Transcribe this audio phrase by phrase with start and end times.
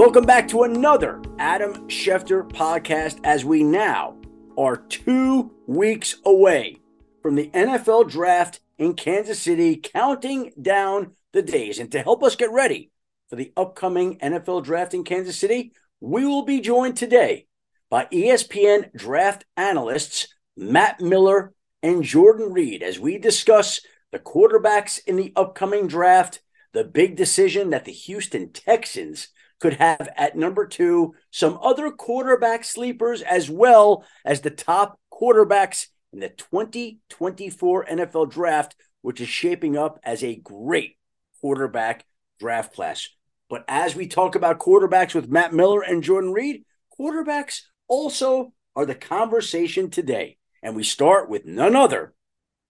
[0.00, 4.16] Welcome back to another Adam Schefter podcast as we now
[4.56, 6.80] are two weeks away
[7.22, 11.78] from the NFL draft in Kansas City, counting down the days.
[11.78, 12.90] And to help us get ready
[13.28, 17.46] for the upcoming NFL draft in Kansas City, we will be joined today
[17.90, 23.82] by ESPN draft analysts Matt Miller and Jordan Reid as we discuss
[24.12, 26.40] the quarterbacks in the upcoming draft,
[26.72, 29.28] the big decision that the Houston Texans
[29.60, 35.86] could have at number two some other quarterback sleepers as well as the top quarterbacks
[36.12, 40.96] in the 2024 NFL draft, which is shaping up as a great
[41.40, 42.04] quarterback
[42.38, 43.08] draft class.
[43.48, 46.64] But as we talk about quarterbacks with Matt Miller and Jordan Reid,
[46.98, 50.36] quarterbacks also are the conversation today.
[50.62, 52.14] And we start with none other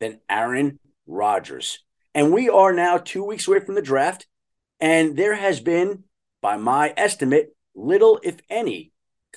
[0.01, 1.81] than Aaron Rodgers.
[2.15, 4.27] And we are now two weeks away from the draft.
[4.81, 6.05] And there has been
[6.41, 8.93] by my estimate, little, if any,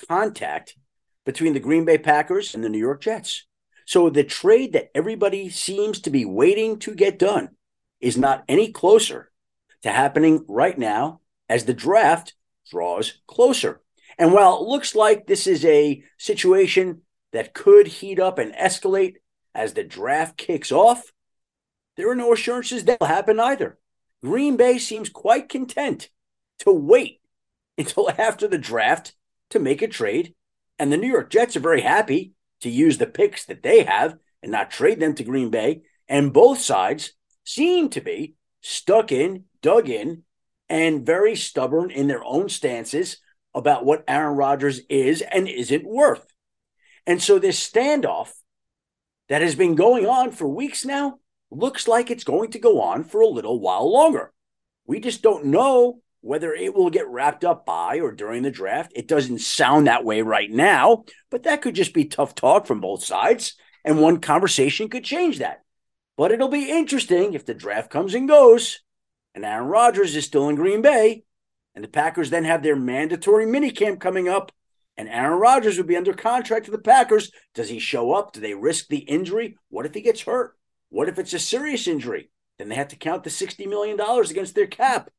[0.08, 0.76] contact
[1.24, 3.46] between the Green Bay Packers and the New York Jets.
[3.86, 7.50] So the trade that everybody seems to be waiting to get done
[8.00, 9.30] is not any closer
[9.82, 12.34] to happening right now as the draft
[12.70, 13.82] draws closer.
[14.18, 19.16] And while it looks like this is a situation that could heat up and escalate
[19.54, 21.12] as the draft kicks off,
[21.96, 23.78] there are no assurances that will happen either.
[24.22, 26.08] Green Bay seems quite content
[26.60, 27.20] to wait
[27.78, 29.14] until after the draft
[29.50, 30.34] to make a trade.
[30.78, 34.16] And the New York Jets are very happy to use the picks that they have
[34.42, 35.82] and not trade them to Green Bay.
[36.08, 37.12] And both sides
[37.44, 40.24] seem to be stuck in, dug in,
[40.68, 43.18] and very stubborn in their own stances
[43.54, 46.26] about what Aaron Rodgers is and isn't worth.
[47.06, 48.32] And so this standoff
[49.28, 51.18] that has been going on for weeks now
[51.50, 54.32] looks like it's going to go on for a little while longer.
[54.86, 58.90] We just don't know whether it will get wrapped up by or during the draft,
[58.96, 62.80] it doesn't sound that way right now, but that could just be tough talk from
[62.80, 63.56] both sides.
[63.84, 65.62] And one conversation could change that.
[66.16, 68.80] But it'll be interesting if the draft comes and goes
[69.34, 71.24] and Aaron Rodgers is still in Green Bay
[71.74, 74.50] and the Packers then have their mandatory minicamp coming up
[74.96, 77.32] and Aaron Rodgers would be under contract to the Packers.
[77.54, 78.32] Does he show up?
[78.32, 79.58] Do they risk the injury?
[79.68, 80.56] What if he gets hurt?
[80.88, 82.30] What if it's a serious injury?
[82.58, 85.10] Then they have to count the $60 million against their cap.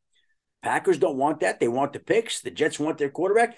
[0.66, 1.60] Packers don't want that.
[1.60, 2.42] They want the picks.
[2.42, 3.56] The Jets want their quarterback.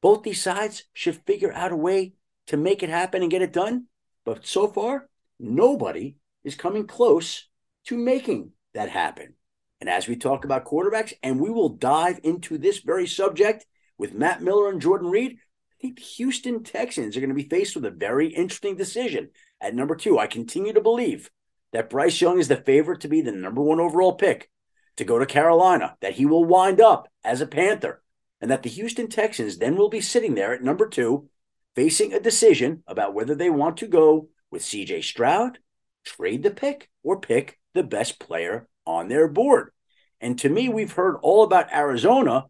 [0.00, 2.14] Both these sides should figure out a way
[2.48, 3.86] to make it happen and get it done.
[4.24, 5.08] But so far,
[5.38, 7.48] nobody is coming close
[7.86, 9.34] to making that happen.
[9.80, 13.64] And as we talk about quarterbacks, and we will dive into this very subject
[13.96, 17.48] with Matt Miller and Jordan Reid, I think the Houston Texans are going to be
[17.48, 19.30] faced with a very interesting decision.
[19.60, 21.30] At number two, I continue to believe
[21.72, 24.50] that Bryce Young is the favorite to be the number one overall pick
[24.96, 28.02] to go to Carolina, that he will wind up as a Panther,
[28.40, 31.28] and that the Houston Texans then will be sitting there at number two,
[31.74, 35.58] facing a decision about whether they want to go with CJ Stroud,
[36.04, 39.72] trade the pick, or pick the best player on their board.
[40.20, 42.46] And to me, we've heard all about Arizona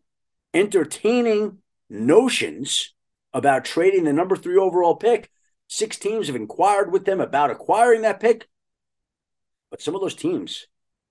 [0.52, 2.94] entertaining notions
[3.32, 5.30] about trading the number three overall pick.
[5.68, 8.48] Six teams have inquired with them about acquiring that pick.
[9.70, 10.66] But some of those teams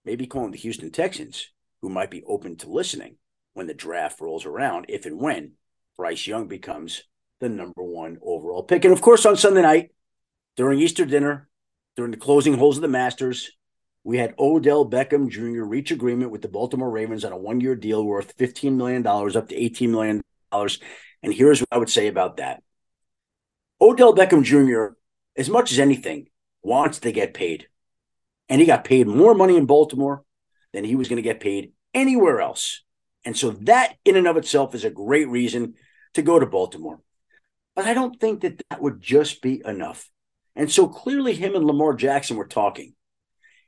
[0.05, 1.49] maybe calling the Houston Texans,
[1.81, 3.17] who might be open to listening
[3.53, 5.53] when the draft rolls around, if and when
[5.97, 7.03] Bryce Young becomes
[7.39, 8.85] the number one overall pick.
[8.85, 9.91] And of course, on Sunday night,
[10.55, 11.49] during Easter dinner,
[11.95, 13.51] during the closing holes of the Masters,
[14.03, 15.63] we had Odell Beckham Jr.
[15.63, 19.49] reach agreement with the Baltimore Ravens on a one year deal worth $15 million up
[19.49, 20.21] to $18 million.
[20.51, 22.63] And here's what I would say about that
[23.79, 24.95] Odell Beckham Jr.,
[25.37, 26.27] as much as anything,
[26.63, 27.67] wants to get paid
[28.51, 30.25] and he got paid more money in Baltimore
[30.73, 32.83] than he was going to get paid anywhere else.
[33.23, 35.75] And so that in and of itself is a great reason
[36.15, 36.99] to go to Baltimore.
[37.77, 40.09] But I don't think that that would just be enough.
[40.53, 42.93] And so clearly him and Lamar Jackson were talking.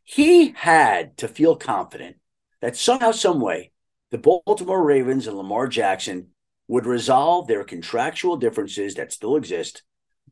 [0.03, 2.17] He had to feel confident
[2.59, 3.71] that somehow, some way,
[4.11, 6.31] the Baltimore Ravens and Lamar Jackson
[6.67, 9.83] would resolve their contractual differences that still exist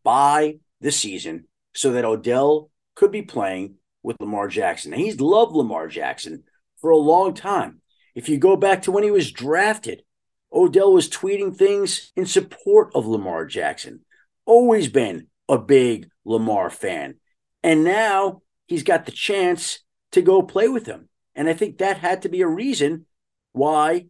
[0.04, 4.94] by the season so that Odell could be playing with Lamar Jackson.
[4.94, 6.44] And he's loved Lamar Jackson
[6.80, 7.82] for a long time.
[8.16, 10.04] If you go back to when he was drafted,
[10.52, 14.02] Odell was tweeting things in support of Lamar Jackson.
[14.46, 17.16] Always been a big Lamar fan.
[17.64, 19.80] And now he's got the chance
[20.12, 21.08] to go play with him.
[21.36, 23.06] And I think that had to be a reason
[23.54, 24.08] why,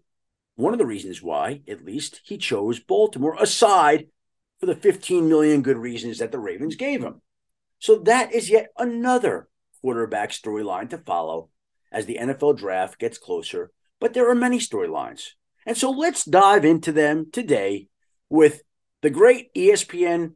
[0.56, 4.08] one of the reasons why, at least, he chose Baltimore, aside
[4.60, 7.22] for the 15 million good reasons that the Ravens gave him.
[7.80, 9.48] So that is yet another
[9.82, 11.50] quarterback storyline to follow
[11.92, 13.72] as the NFL draft gets closer.
[14.00, 15.32] But there are many storylines.
[15.66, 17.88] And so let's dive into them today
[18.30, 18.64] with
[19.02, 20.34] the great ESPN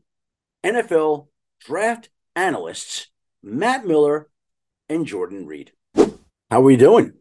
[0.63, 1.27] NFL
[1.59, 3.07] draft analysts,
[3.41, 4.29] Matt Miller
[4.89, 5.71] and Jordan Reid.
[5.95, 7.13] How are we doing?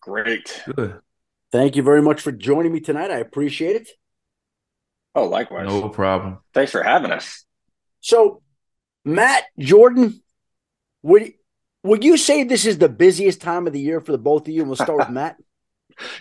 [0.00, 0.62] Great.
[0.74, 1.00] Good.
[1.52, 3.10] Thank you very much for joining me tonight.
[3.10, 3.88] I appreciate it.
[5.14, 5.66] Oh, likewise.
[5.66, 6.38] No problem.
[6.52, 7.44] Thanks for having us.
[8.00, 8.42] So,
[9.04, 10.22] Matt, Jordan,
[11.02, 11.32] would
[11.86, 14.48] would you say this is the busiest time of the year for the both of
[14.48, 14.60] you?
[14.60, 15.36] And we'll start with Matt.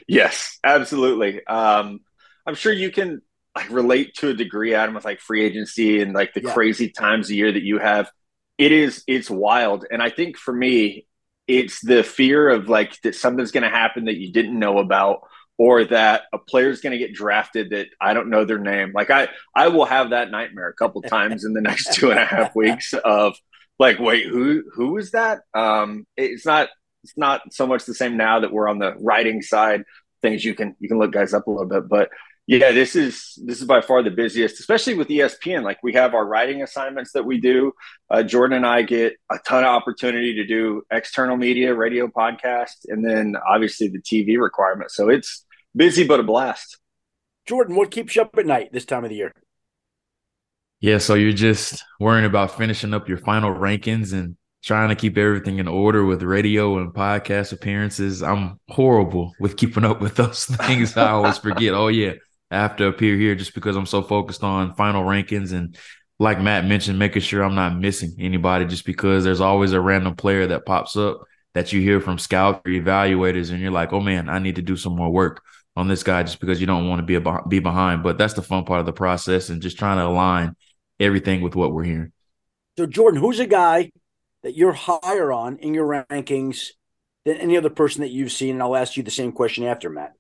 [0.08, 1.46] Yes, absolutely.
[1.46, 2.00] Um,
[2.46, 3.22] I'm sure you can
[3.56, 6.54] like relate to a degree, Adam, with like free agency and like the Yeah.
[6.54, 8.10] crazy times a year that you have.
[8.58, 9.86] It is, it's wild.
[9.92, 11.08] And I think for me,
[11.48, 15.20] it's the fear of like that something's going to happen that you didn't know about
[15.58, 18.92] or that a player's going to get drafted that I don't know their name.
[18.94, 22.20] Like I, I will have that nightmare a couple times in the next two and
[22.20, 23.36] a half weeks of
[23.80, 25.42] like, wait, who, who is that?
[25.54, 26.70] Um, it's not,
[27.04, 29.84] it's not so much the same now that we're on the writing side
[30.26, 32.10] things you can you can look guys up a little bit but
[32.48, 36.16] yeah this is this is by far the busiest especially with espn like we have
[36.16, 37.72] our writing assignments that we do
[38.10, 42.86] uh, jordan and i get a ton of opportunity to do external media radio podcast
[42.88, 45.46] and then obviously the tv requirement so it's
[45.76, 46.80] busy but a blast
[47.48, 49.32] Jordan, what keeps you up at night this time of the year?
[50.86, 55.18] Yeah, so you're just worrying about finishing up your final rankings and trying to keep
[55.18, 58.22] everything in order with radio and podcast appearances.
[58.22, 60.96] I'm horrible with keeping up with those things.
[60.96, 61.74] I always forget.
[61.74, 62.12] Oh yeah,
[62.52, 65.76] I have to appear here just because I'm so focused on final rankings and
[66.20, 70.16] like Matt mentioned, making sure I'm not missing anybody just because there's always a random
[70.16, 71.20] player that pops up
[71.56, 74.62] that you hear from scouts or evaluators and you're like, oh man, I need to
[74.62, 75.42] do some more work
[75.76, 78.04] on this guy just because you don't want to be a, be behind.
[78.04, 80.56] But that's the fun part of the process and just trying to align
[81.00, 82.12] everything with what we're hearing.
[82.78, 83.92] So, Jordan, who's a guy
[84.44, 86.72] that you're higher on in your rankings
[87.24, 88.56] than any other person that you've seen?
[88.56, 90.14] And I'll ask you the same question after, Matt.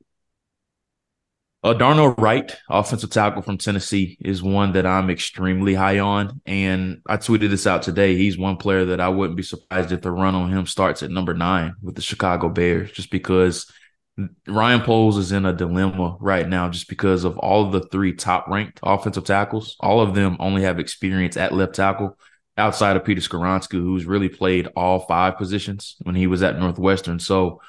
[1.66, 6.39] Uh, Darnell Wright, offensive tackle from Tennessee, is one that I'm extremely high on.
[6.45, 8.16] And I tweeted this out today.
[8.16, 11.10] He's one player that I wouldn't be surprised if the run on him starts at
[11.10, 13.66] number nine with the Chicago Bears, just because
[14.48, 18.14] Ryan Poles is in a dilemma right now, just because of all of the three
[18.14, 19.76] top ranked offensive tackles.
[19.80, 22.18] All of them only have experience at left tackle
[22.58, 27.20] outside of Peter Skoronski, who's really played all five positions when he was at Northwestern.
[27.20, 27.60] So,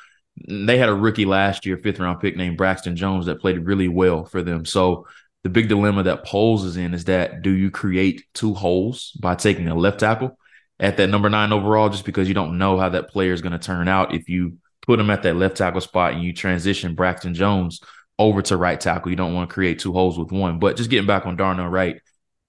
[0.49, 3.89] they had a rookie last year, fifth round pick named Braxton Jones that played really
[3.89, 4.65] well for them.
[4.65, 5.07] So
[5.43, 9.35] the big dilemma that Poles is in is that do you create two holes by
[9.35, 10.39] taking a left tackle
[10.79, 13.53] at that number nine overall, just because you don't know how that player is going
[13.53, 16.95] to turn out if you put him at that left tackle spot and you transition
[16.95, 17.81] Braxton Jones
[18.19, 19.11] over to right tackle.
[19.11, 20.59] You don't want to create two holes with one.
[20.59, 22.01] But just getting back on Darnell Wright,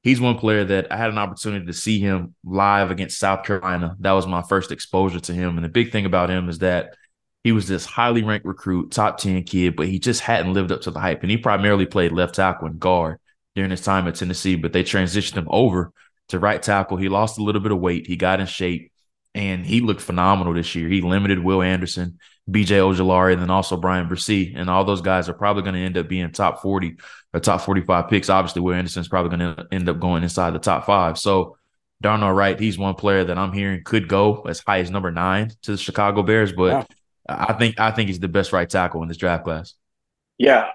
[0.03, 3.95] he's one player that I had an opportunity to see him live against South Carolina.
[3.99, 5.57] That was my first exposure to him.
[5.57, 6.95] And the big thing about him is that
[7.43, 10.81] he was this highly ranked recruit, top 10 kid, but he just hadn't lived up
[10.81, 11.21] to the hype.
[11.21, 13.19] And he primarily played left tackle and guard
[13.55, 15.91] during his time at Tennessee, but they transitioned him over
[16.29, 16.97] to right tackle.
[16.97, 18.91] He lost a little bit of weight, he got in shape,
[19.37, 20.89] and he looked phenomenal this year.
[20.89, 22.19] He limited Will Anderson,
[22.49, 24.53] BJ Ojulari, and then also Bryan Bresee.
[24.55, 26.97] And all those guys are probably going to end up being top 40
[27.33, 28.29] or top 45 picks.
[28.29, 31.17] Obviously, Will Anderson's probably going to end up going inside the top five.
[31.17, 31.57] So
[32.01, 35.51] Darnell Wright, he's one player that I'm hearing could go as high as number nine
[35.63, 36.85] to the Chicago Bears, but Wow.
[37.29, 39.73] I think I think he's the best right tackle in this draft class.
[40.37, 40.69] yeah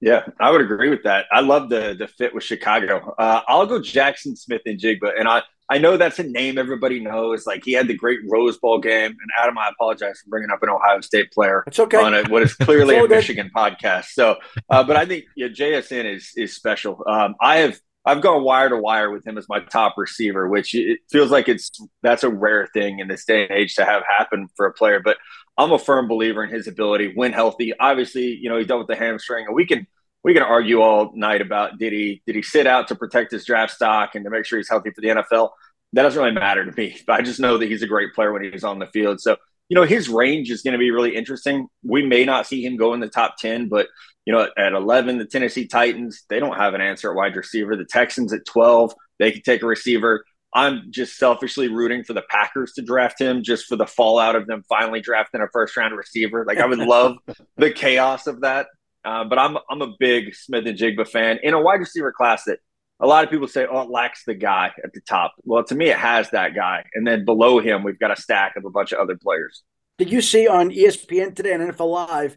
[0.00, 3.66] yeah i would agree with that i love the the fit with chicago uh, i'll
[3.66, 7.46] go Jaxon Smith-Njigba and i I know that's a name everybody knows.
[7.46, 10.62] Like he had the great Rose Bowl game, and Adam, I apologize for bringing up
[10.62, 11.98] an Ohio State player It's okay.
[11.98, 13.06] on a, what is clearly a.
[13.06, 14.06] Michigan podcast.
[14.06, 14.36] So,
[14.70, 17.02] uh, but I think yeah, JSN is is special.
[17.06, 20.74] Um, I have I've gone wire to wire with him as my top receiver, which
[20.74, 21.70] it feels like it's
[22.02, 25.00] that's a rare thing in this day and age to have happen for a player.
[25.04, 25.18] But
[25.58, 27.74] I'm a firm believer in his ability when healthy.
[27.78, 29.86] Obviously, you know he's done with the hamstring, and we can
[30.28, 33.46] we can argue all night about did he did he sit out to protect his
[33.46, 35.48] draft stock and to make sure he's healthy for the NFL.
[35.94, 37.00] That doesn't really matter to me.
[37.06, 39.22] But I just know that he's a great player when he's on the field.
[39.22, 39.38] So
[39.70, 41.68] you know his range is going to be really interesting.
[41.82, 43.86] We may not see him go in the top ten, but
[44.26, 47.74] you know at 11 the Tennessee Titans they don't have an answer at wide receiver.
[47.74, 50.26] The Texans at 12 they could take a receiver.
[50.54, 54.46] I'm just selfishly rooting for the Packers to draft him just for the fallout of
[54.46, 56.44] them finally drafting a first round receiver.
[56.46, 57.16] Like I would love
[57.56, 58.66] the chaos of that.
[59.04, 62.58] Uh, but I'm I'm a big Smith-Njigba fan in a wide receiver class that
[63.00, 65.34] a lot of people say, oh, it lacks the guy at the top.
[65.44, 68.56] Well, to me, it has that guy, and then below him, we've got a stack
[68.56, 69.62] of a bunch of other players.
[69.98, 72.36] Did you see on ESPN today on NFL Live?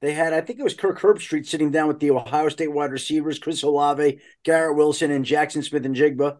[0.00, 2.90] They had, I think it was Kirk Herbstreit sitting down with the Ohio State wide
[2.90, 6.38] receivers, Chris Olave, Garrett Wilson, and Jaxon Smith-Njigba.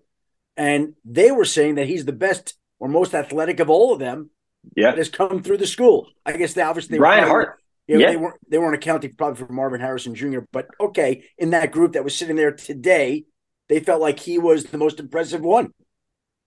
[0.56, 4.30] And they were saying that he's the best or most athletic of all of them
[4.76, 6.08] Yeah, that has come through the school.
[6.26, 7.61] I guess they obviously Brian were- Hart.
[7.88, 8.10] You know, yeah.
[8.10, 10.40] they weren't they weren't accounting probably for Marvin Harrison Jr.
[10.52, 13.24] But okay, in that group that was sitting there today,
[13.68, 15.72] they felt like he was the most impressive one.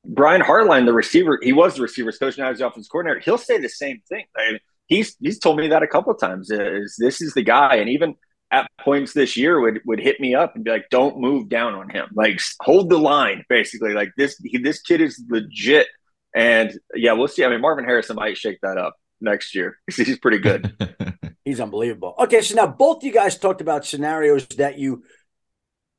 [0.07, 3.19] Brian Hartline, the receiver, he was the receivers coach, now he's the offense coordinator.
[3.19, 4.25] He'll say the same thing.
[4.37, 6.51] I mean, he's he's told me that a couple of times.
[6.51, 8.15] Uh, is this is the guy, and even
[8.51, 11.73] at points this year would would hit me up and be like, "Don't move down
[11.73, 12.07] on him.
[12.13, 15.87] Like, hold the line." Basically, like this he, this kid is legit.
[16.35, 17.45] And yeah, we'll see.
[17.45, 19.77] I mean, Marvin Harrison might shake that up next year.
[19.95, 20.75] He's pretty good.
[21.45, 22.15] He's unbelievable.
[22.17, 25.03] Okay, so now both you guys talked about scenarios that you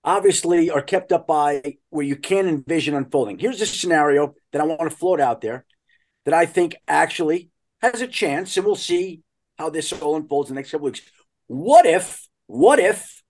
[0.03, 3.39] obviously are kept up by where you can't envision unfolding.
[3.39, 5.65] Here's a scenario that I want to float out there
[6.25, 7.51] that I think actually
[7.81, 9.23] has a chance, and we'll see
[9.57, 11.03] how this all unfolds in the next couple weeks.
[11.47, 13.23] What if, what if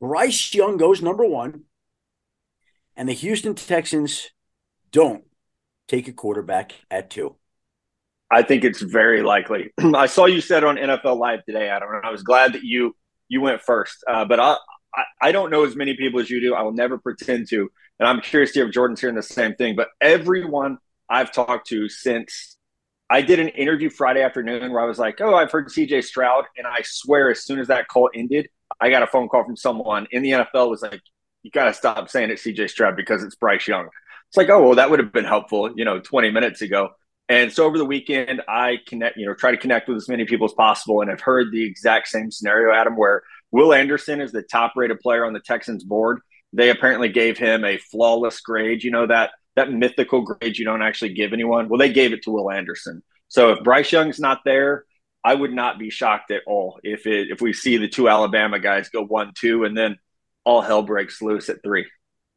[0.00, 1.62] Bryce Young goes number one
[2.96, 4.30] and the Houston Texans
[4.92, 5.24] don't
[5.88, 7.36] take a quarterback at two?
[8.30, 9.72] I think it's very likely.
[9.94, 12.96] I saw you said on NFL Live today, Adam, and I was glad that you
[13.28, 14.04] you went first.
[14.08, 14.56] Uh, but I,
[14.94, 16.54] I, I don't know as many people as you do.
[16.54, 17.70] I will never pretend to.
[17.98, 19.76] And I'm curious to hear if Jordan's hearing the same thing.
[19.76, 20.78] But everyone
[21.08, 22.56] I've talked to since
[23.08, 26.44] I did an interview Friday afternoon where I was like, oh, I've heard CJ Stroud.
[26.56, 28.48] And I swear, as soon as that call ended,
[28.80, 31.00] I got a phone call from someone in the NFL was like,
[31.42, 33.88] you got to stop saying it's CJ Stroud because it's Bryce Young.
[34.28, 36.90] It's like, oh, well, that would have been helpful, you know, 20 minutes ago.
[37.28, 40.26] And so over the weekend, I connect, you know, try to connect with as many
[40.26, 41.00] people as possible.
[41.00, 45.00] And I've heard the exact same scenario, Adam, where Will Anderson is the top rated
[45.00, 46.20] player on the Texans board.
[46.52, 48.84] They apparently gave him a flawless grade.
[48.84, 51.68] You know that that mythical grade you don't actually give anyone.
[51.68, 53.02] Well, they gave it to Will Anderson.
[53.28, 54.84] So if Bryce Young's not there,
[55.24, 58.58] I would not be shocked at all if it if we see the two Alabama
[58.58, 59.96] guys go one two and then
[60.44, 61.86] all hell breaks loose at three.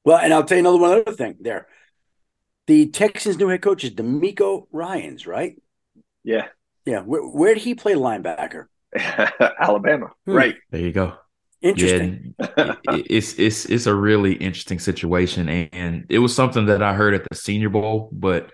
[0.05, 1.67] Well, and I'll tell you another one other thing there.
[2.67, 5.55] The Texans' new head coach is DeMeco Ryans, right?
[6.23, 6.47] Yeah.
[6.85, 6.99] Yeah.
[6.99, 8.65] Where, where did he play linebacker?
[9.59, 10.11] Alabama.
[10.25, 10.33] Hmm.
[10.33, 10.55] Right.
[10.71, 11.13] There you go.
[11.61, 12.35] Interesting.
[12.39, 17.15] Yeah, it's it's it's a really interesting situation, and it was something that I heard
[17.15, 18.09] at the Senior Bowl.
[18.11, 18.51] But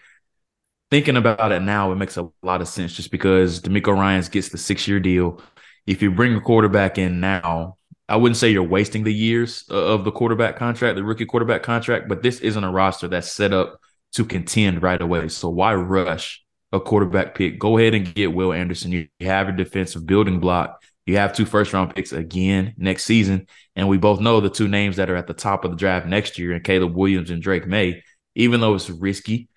[0.89, 2.93] thinking about it now, it makes a lot of sense.
[2.93, 5.41] Just because DeMeco Ryans gets the six year deal,
[5.85, 7.75] if you bring a quarterback in now,
[8.07, 12.07] I wouldn't say you're wasting the years of the quarterback contract, the rookie quarterback contract.
[12.07, 13.81] But this isn't a roster that's set up
[14.13, 15.27] to contend right away.
[15.27, 16.43] So why rush
[16.73, 17.59] a quarterback pick.
[17.59, 18.91] Go ahead and get Will Anderson.
[18.91, 20.81] You have your defensive building block.
[21.05, 23.47] You have two first round picks again next season.
[23.75, 26.07] And we both know the two names that are at the top of the draft
[26.07, 28.01] next year and Caleb Williams and Drake Maye,
[28.35, 29.49] Even though it's risky,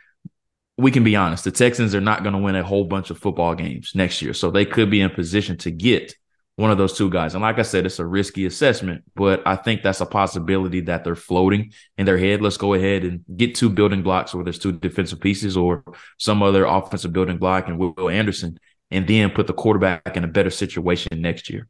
[0.76, 1.44] we can be honest.
[1.44, 4.34] The Texans are not going to win a whole bunch of football games next year.
[4.34, 6.14] So they could be in position to get
[6.56, 7.34] one of those two guys.
[7.34, 11.04] And like I said, it's a risky assessment, but I think that's a possibility that
[11.04, 12.40] they're floating in their head.
[12.40, 15.84] Let's go ahead and get two building blocks, whether it's two defensive pieces or
[16.18, 18.58] some other offensive building block and Will Anderson,
[18.90, 21.68] and then put the quarterback in a better situation next year.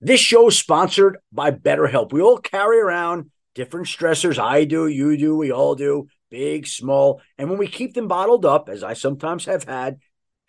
[0.00, 2.12] This show is sponsored by BetterHelp.
[2.12, 4.38] We all carry around different stressors.
[4.38, 7.20] I do, you do, we all do, big, small.
[7.36, 9.98] And when we keep them bottled up, as I sometimes have had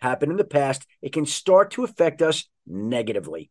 [0.00, 3.50] happen in the past, it can start to affect us negatively.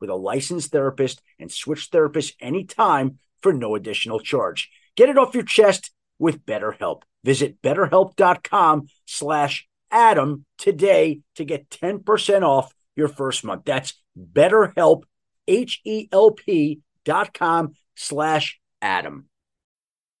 [0.00, 4.70] with a licensed therapist and switch therapists anytime for no additional charge.
[4.96, 7.02] Get it off your chest with BetterHelp.
[7.24, 13.64] Visit betterhelp.com slash Adam today to get 10% off your first month.
[13.64, 15.02] That's betterhelp,
[15.46, 19.28] H-E-L-P dot com slash Adam.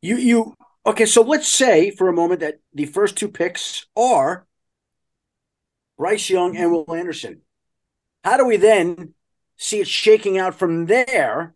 [0.00, 0.54] You you
[0.86, 1.06] okay?
[1.06, 4.46] So let's say for a moment that the first two picks are
[5.96, 7.42] Bryce Young and Will Anderson.
[8.24, 9.14] How do we then
[9.56, 11.54] see it shaking out from there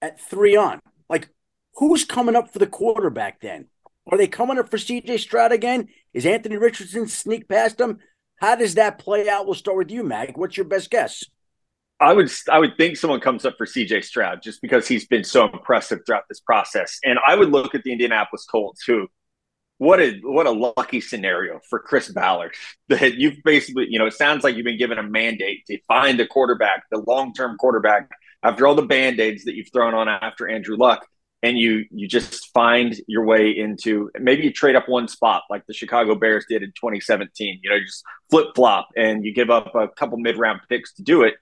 [0.00, 0.80] at three on?
[1.08, 1.28] Like,
[1.74, 3.66] who's coming up for the quarterback then?
[4.10, 5.88] Are they coming up for CJ Stroud again?
[6.14, 7.98] Is Anthony Richardson sneak past them?
[8.40, 9.46] How does that play out?
[9.46, 10.36] We'll start with you, Matt.
[10.36, 11.24] What's your best guess?
[11.98, 15.24] I would I would think someone comes up for CJ Stroud just because he's been
[15.24, 16.98] so impressive throughout this process.
[17.04, 19.08] And I would look at the Indianapolis Colts who
[19.78, 22.54] what a what a lucky scenario for Chris Ballard
[22.88, 26.18] that you've basically you know it sounds like you've been given a mandate to find
[26.18, 28.10] the quarterback, the long term quarterback
[28.42, 31.06] after all the band aids that you've thrown on after Andrew Luck,
[31.42, 35.64] and you you just find your way into maybe you trade up one spot like
[35.66, 37.60] the Chicago Bears did in 2017.
[37.62, 40.92] You know, you just flip flop and you give up a couple mid round picks
[40.94, 41.34] to do it.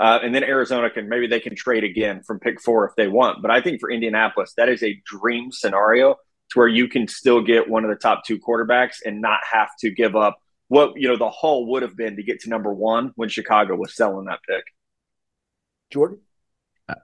[0.00, 3.06] Uh, and then Arizona can maybe they can trade again from pick four if they
[3.06, 3.42] want.
[3.42, 7.42] But I think for Indianapolis, that is a dream scenario to where you can still
[7.42, 10.38] get one of the top two quarterbacks and not have to give up
[10.68, 13.76] what you know the haul would have been to get to number one when Chicago
[13.76, 14.64] was selling that pick.
[15.90, 16.20] Jordan,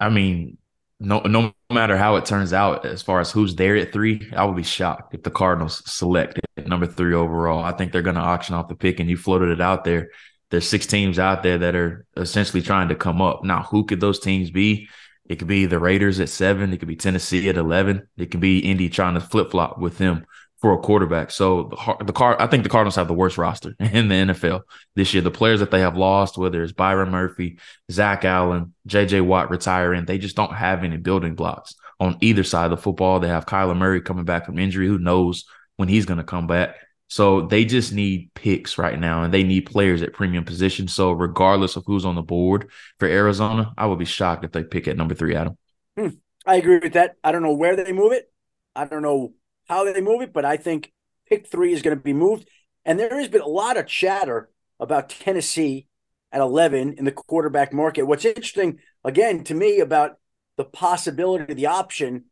[0.00, 0.56] I mean,
[0.98, 4.44] no, no matter how it turns out, as far as who's there at three, I
[4.44, 7.62] would be shocked if the Cardinals select number three overall.
[7.62, 10.08] I think they're going to auction off the pick, and you floated it out there.
[10.50, 13.44] There's six teams out there that are essentially trying to come up.
[13.44, 14.88] Now, who could those teams be?
[15.28, 16.72] It could be the Raiders at seven.
[16.72, 18.06] It could be Tennessee at eleven.
[18.16, 20.24] It could be Indy trying to flip flop with them
[20.58, 21.30] for a quarterback.
[21.30, 24.62] So the the car, I think the Cardinals have the worst roster in the NFL
[24.94, 25.22] this year.
[25.22, 27.58] The players that they have lost, whether it's Byron Murphy,
[27.90, 29.22] Zach Allen, J.J.
[29.22, 33.20] Watt retiring, they just don't have any building blocks on either side of the football.
[33.20, 34.86] They have Kyler Murray coming back from injury.
[34.86, 35.44] Who knows
[35.76, 36.76] when he's going to come back?
[37.08, 40.92] So they just need picks right now, and they need players at premium positions.
[40.92, 44.64] So regardless of who's on the board for Arizona, I would be shocked if they
[44.64, 45.36] pick at number three.
[45.36, 45.56] Adam,
[45.96, 46.08] hmm.
[46.44, 47.16] I agree with that.
[47.22, 48.30] I don't know where they move it.
[48.74, 49.34] I don't know
[49.68, 50.92] how they move it, but I think
[51.28, 52.48] pick three is going to be moved.
[52.84, 55.86] And there has been a lot of chatter about Tennessee
[56.32, 58.04] at 11 in the quarterback market.
[58.04, 60.18] What's interesting, again, to me, about
[60.56, 62.26] the possibility, the option,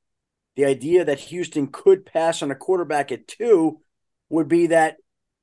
[0.56, 3.80] the idea that Houston could pass on a quarterback at two
[4.28, 4.96] would be that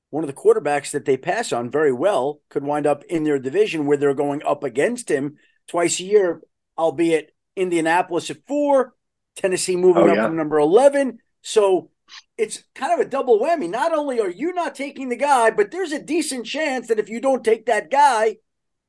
[0.10, 3.40] one of the quarterbacks that they pass on very well could wind up in their
[3.40, 6.42] division where they're going up against him twice a year,
[6.78, 8.94] albeit Indianapolis at four,
[9.36, 10.22] Tennessee moving oh, yeah.
[10.22, 11.20] up from number 11.
[11.42, 11.92] So
[12.38, 13.70] it's kind of a double whammy.
[13.70, 17.10] Not only are you not taking the guy, but there's a decent chance that if
[17.10, 18.38] you don't take that guy,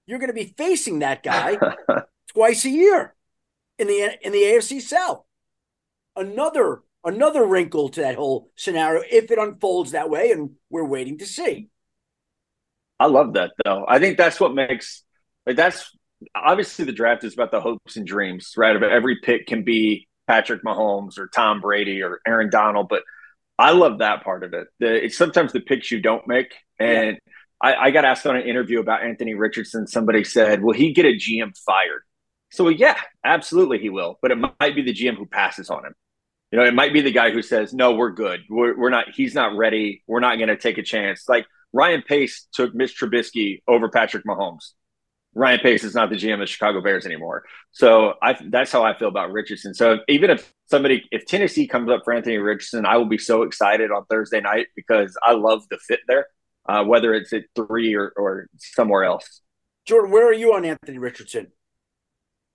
[0.07, 1.57] you're going to be facing that guy
[2.35, 3.15] twice a year
[3.79, 5.23] in the in the AFC South.
[6.17, 11.19] Another another wrinkle to that whole scenario if it unfolds that way, and we're waiting
[11.19, 11.69] to see.
[12.99, 13.85] I love that though.
[13.89, 15.03] I think that's what makes
[15.47, 15.91] like that's
[16.35, 18.79] obviously the draft is about the hopes and dreams, right?
[18.79, 23.03] But every pick can be Patrick Mahomes or Tom Brady or Aaron Donald, but
[23.59, 24.69] I love that part of it.
[24.81, 26.55] The, it's sometimes the picks you don't make.
[26.79, 27.19] And
[27.63, 27.71] yeah.
[27.71, 29.87] I, I, got asked on an interview about Anthony Richardson.
[29.87, 32.03] Somebody said, "Will he get a GM fired?"
[32.51, 34.19] So yeah, absolutely he will.
[34.23, 35.95] But it might be the GM who passes on him.
[36.53, 38.43] You know, it might be the guy who says, "No, we're good.
[38.49, 39.07] We're, we're not.
[39.15, 40.05] He's not ready.
[40.07, 44.25] We're not going to take a chance." Like Ryan Pace took Mitch Trubisky over Patrick
[44.25, 44.73] Mahomes.
[45.35, 47.45] Ryan Pace is not the GM of Chicago Bears anymore.
[47.71, 49.73] So I, that's how I feel about Richardson.
[49.73, 53.43] So even if somebody, if Tennessee comes up for Anthony Richardson, I will be so
[53.43, 56.27] excited on Thursday night because I love the fit there,
[56.69, 59.41] uh, whether it's at three or, or somewhere else.
[59.87, 61.51] Jordan, where are you on Anthony Richardson?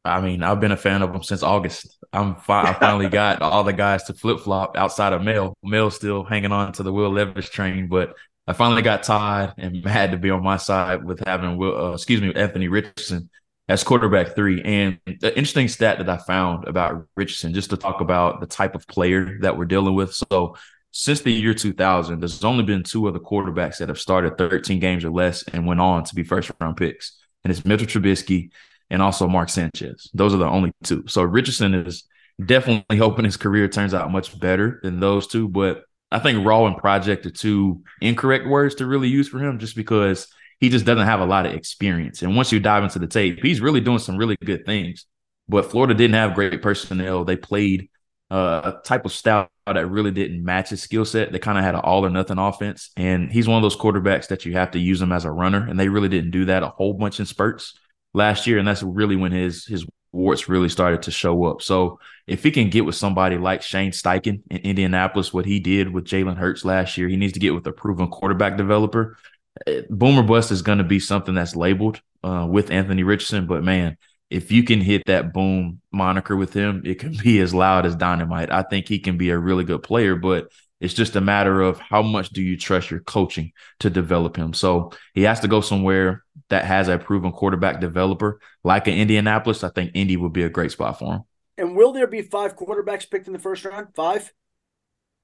[0.08, 1.98] I mean, I've been a fan of him since August.
[2.14, 5.56] I'm fi- I finally got all the guys to flip flop outside of Mel.
[5.64, 8.16] Mel's still hanging on to the Will Levis train, but
[8.48, 11.94] I finally got tired and mad to be on my side with having Will, uh,
[11.94, 13.30] excuse me, Anthony Richardson
[13.70, 14.62] as quarterback three.
[14.62, 18.76] And the interesting stat that I found about Richardson, just to talk about the type
[18.76, 20.14] of player that we're dealing with.
[20.14, 20.56] So
[20.92, 25.04] since the year 2000, there's only been two other quarterbacks that have started 13 games
[25.04, 28.52] or less and went on to be first round picks, and it's Mitchell Trubisky
[28.90, 30.10] and also Mark Sanchez.
[30.14, 31.04] Those are the only two.
[31.08, 32.04] So Richardson is
[32.44, 35.48] definitely hoping his career turns out much better than those two.
[35.48, 39.60] But I think raw and project are two incorrect words to really use for him
[39.60, 40.28] just because
[40.60, 42.22] he just doesn't have a lot of experience.
[42.22, 45.06] And once you dive into the tape, he's really doing some really good things.
[45.50, 47.24] But Florida didn't have great personnel.
[47.24, 47.90] They played
[48.30, 51.32] uh, a type of style that really didn't match his skill set.
[51.32, 52.90] They kind of had an all or nothing offense.
[52.98, 55.66] And he's one of those quarterbacks that you have to use him as a runner.
[55.68, 57.78] And they really didn't do that a whole bunch in spurts
[58.18, 61.62] last year, and that's really when his his warts really started to show up.
[61.62, 65.94] So if he can get with somebody like Shane Steichen in Indianapolis, what he did
[65.94, 69.18] with Jalen Hurts last year, he needs to get with a proven quarterback developer.
[69.66, 73.64] Eh, boomer bust is going to be something that's labeled uh, with Anthony Richardson, but
[73.64, 73.98] man,
[74.30, 77.96] if you can hit that boom moniker with him, it can be as loud as
[77.96, 78.52] dynamite.
[78.52, 81.80] I think he can be a really good player, but it's just a matter of
[81.80, 84.54] how much do you trust your coaching to develop him.
[84.54, 89.64] So he has to go somewhere that has a proven quarterback developer like an Indianapolis.
[89.64, 91.22] I think Indy would be a great spot for him.
[91.58, 93.88] And will there be five quarterbacks picked in the first round?
[93.96, 94.32] Five?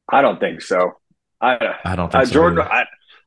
[0.09, 0.93] I don't think so.
[1.39, 2.59] I I don't think uh, so Jordan.
[2.59, 2.85] I,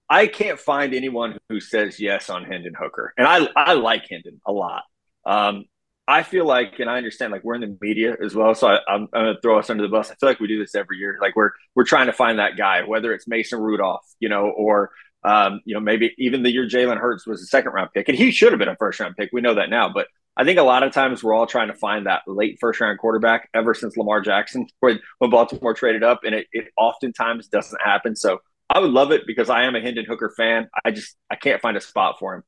[0.09, 4.41] I can't find anyone who says yes on Hendon Hooker, and I I like Hendon
[4.47, 4.85] a lot.
[5.25, 5.65] Um,
[6.09, 8.95] I feel like, and I understand, like we're in the media as well, so I,
[8.95, 10.11] am going to throw us under the bus.
[10.11, 11.19] I feel like we do this every year.
[11.21, 14.91] Like we're we're trying to find that guy, whether it's Mason Rudolph, you know, or
[15.25, 18.17] um, you know maybe even the year Jalen Hurts was a second round pick, and
[18.17, 19.31] he should have been a first round pick.
[19.33, 21.75] We know that now, but I think a lot of times we're all trying to
[21.75, 23.49] find that late first round quarterback.
[23.53, 28.15] Ever since Lamar Jackson, when when Baltimore traded up, and it, it oftentimes doesn't happen.
[28.15, 28.39] So
[28.71, 30.69] I would love it because I am a Hendon Hooker fan.
[30.85, 32.43] I just I can't find a spot for him.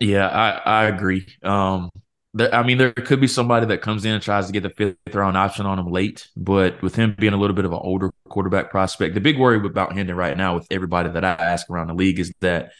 [0.00, 1.26] Yeah, I, I agree.
[1.42, 1.90] Um,
[2.32, 4.70] there, I mean, there could be somebody that comes in and tries to get the
[4.70, 7.78] fifth round option on him late, but with him being a little bit of an
[7.82, 11.68] older quarterback prospect, the big worry about Hendon right now with everybody that I ask
[11.68, 12.72] around the league is that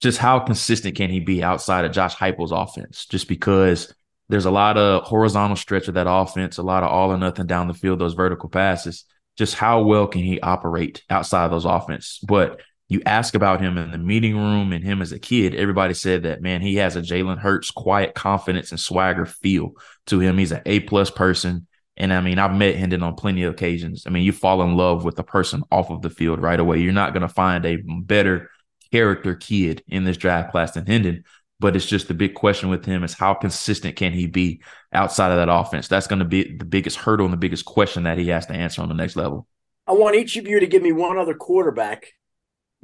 [0.00, 3.06] just how consistent can he be outside of Josh Heupel's offense?
[3.06, 3.94] Just because
[4.28, 7.46] there's a lot of horizontal stretch of that offense, a lot of all or nothing
[7.46, 9.04] down the field, those vertical passes.
[9.36, 12.20] Just how well can he operate outside of those offense?
[12.26, 15.94] But you ask about him in the meeting room and him as a kid, everybody
[15.94, 19.72] said that man, he has a Jalen Hurts quiet confidence and swagger feel
[20.06, 20.36] to him.
[20.36, 21.66] He's an A plus person.
[21.96, 24.04] And I mean, I've met Hendon on plenty of occasions.
[24.06, 26.78] I mean, you fall in love with the person off of the field right away.
[26.78, 28.50] You're not going to find a better
[28.92, 31.24] character kid in this draft class than Hendon.
[31.60, 34.60] But it's just the big question with him is how consistent can he be
[34.92, 35.88] outside of that offense?
[35.88, 38.52] That's going to be the biggest hurdle and the biggest question that he has to
[38.52, 39.46] answer on the next level.
[39.86, 42.12] I want each of you to give me one other quarterback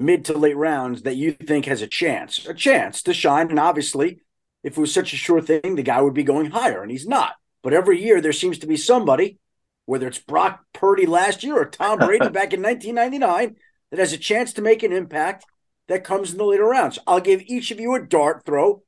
[0.01, 3.51] mid to late rounds that you think has a chance, a chance to shine.
[3.51, 4.21] And obviously,
[4.65, 7.07] if it was such a sure thing, the guy would be going higher, and he's
[7.07, 7.35] not.
[7.63, 9.39] But every year there seems to be somebody,
[9.87, 13.57] whether it's Brock Purdy last year or Tom Brady back in 1999,
[13.91, 15.45] that has a chance to make an impact
[15.89, 16.99] that comes in the later rounds.
[17.07, 18.83] I'll give each of you a dart throw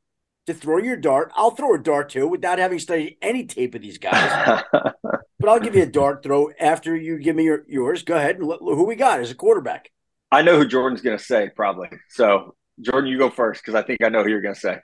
[0.46, 1.30] to throw your dart.
[1.34, 4.64] I'll throw a dart too without having studied any tape of these guys.
[4.72, 8.02] but I'll give you a dart throw after you give me your, yours.
[8.02, 9.90] Go ahead and look who we got as a quarterback.
[10.32, 11.90] I know who Jordan's going to say probably.
[12.08, 14.78] So Jordan, you go first because I think I know who you're going to say.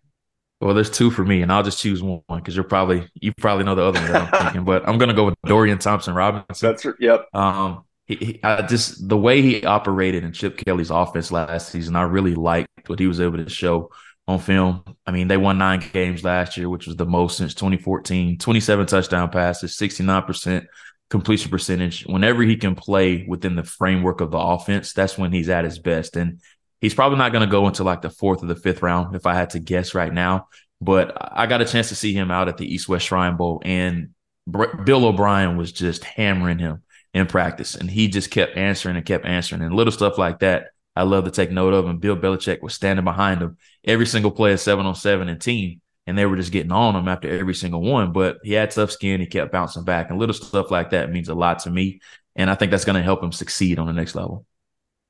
[0.60, 3.64] Well, there's two for me, and I'll just choose one because you're probably you probably
[3.64, 4.64] know the other one that I'm thinking.
[4.64, 6.68] But I'm going to go with Dorian Thompson Robinson.
[6.68, 6.94] That's right.
[7.00, 7.26] yep.
[7.32, 11.94] Um, he, he I just the way he operated in Chip Kelly's offense last season,
[11.96, 13.90] I really liked what he was able to show
[14.26, 14.82] on film.
[15.06, 18.38] I mean, they won nine games last year, which was the most since 2014.
[18.38, 20.66] 27 touchdown passes, 69 percent
[21.10, 25.48] completion percentage, whenever he can play within the framework of the offense, that's when he's
[25.48, 26.16] at his best.
[26.16, 26.40] And
[26.80, 29.26] he's probably not going to go into like the fourth or the fifth round if
[29.26, 30.48] I had to guess right now.
[30.80, 33.60] But I got a chance to see him out at the East West Shrine Bowl,
[33.64, 34.10] and
[34.48, 39.26] Bill O'Brien was just hammering him in practice, and he just kept answering and kept
[39.26, 40.68] answering, and little stuff like that.
[40.94, 41.86] I love to take note of.
[41.86, 45.40] And Bill Belichick was standing behind him every single play of seven on seven and
[45.40, 48.12] team and they were just getting on him after every single one.
[48.12, 49.20] But he had tough skin.
[49.20, 52.00] He kept bouncing back, and little stuff like that means a lot to me.
[52.34, 54.46] And I think that's going to help him succeed on the next level.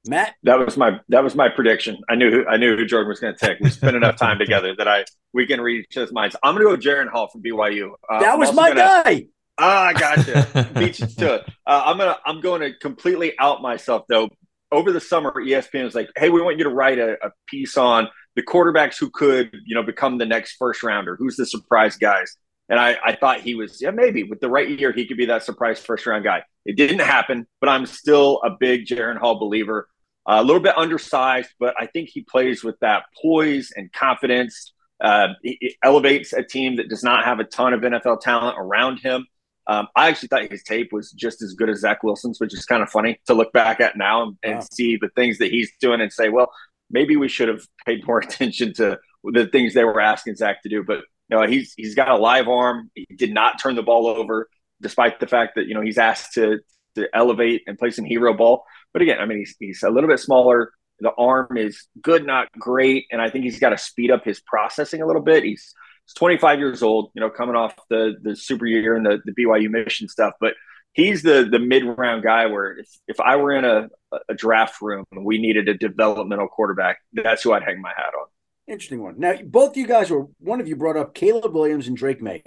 [0.09, 1.99] Matt, that was my that was my prediction.
[2.09, 3.61] I knew who, I knew who Jordan was going to take.
[3.61, 6.35] We spent enough time together that I we can read each other's minds.
[6.43, 7.93] I'm going to go Jaren Hall from BYU.
[8.11, 9.27] Uh, that was my gonna, guy.
[9.57, 10.71] Ah, I gotcha.
[10.79, 11.43] Beat you to it.
[11.65, 14.31] Uh, I'm gonna I'm going to completely out myself though.
[14.71, 17.77] Over the summer, ESPN was like, "Hey, we want you to write a, a piece
[17.77, 18.09] on
[18.39, 21.17] the quarterbacks who could, you know, become the next first rounder.
[21.17, 22.37] Who's the surprise guys?
[22.69, 25.27] And I, I thought he was, yeah, maybe with the right year, he could be
[25.27, 26.45] that surprise first round guy.
[26.65, 29.89] It didn't happen, but I'm still a big Jaren Hall believer.
[30.25, 34.73] Uh, a little bit undersized, but I think he plays with that poise and confidence.
[35.03, 38.99] Uh, it, elevates a team that does not have a ton of NFL talent around
[38.99, 39.27] him.
[39.67, 42.65] Um, I actually thought his tape was just as good as Zach Wilson's, which is
[42.67, 44.67] kind of funny to look back at now and, and wow.
[44.73, 46.53] see the things that he's doing and say, well,
[46.91, 50.69] maybe we should have paid more attention to the things they were asking Zach to
[50.69, 50.83] do.
[50.85, 50.99] But
[51.31, 52.91] you know, he's he's got a live arm.
[52.95, 54.49] He did not turn the ball over,
[54.81, 56.59] despite the fact that you know he's asked to
[56.95, 58.65] to elevate and play some hero ball.
[58.93, 60.73] But again, I mean, he's he's a little bit smaller.
[61.01, 64.41] The arm is good, not great, and I think he's got to speed up his
[64.41, 65.45] processing a little bit.
[65.45, 65.75] He's
[66.05, 69.33] he's 25 years old, you know, coming off the the super year and the the
[69.33, 70.55] BYU mission stuff, but
[70.93, 73.89] he's the the mid round guy where if, if I were in a,
[74.29, 78.15] a draft room and we needed a developmental quarterback, that's who I'd hang my hat
[78.19, 78.27] on.
[78.67, 79.19] Interesting one.
[79.19, 82.43] Now, both you guys were one of you brought up Caleb Williams and Drake Maye,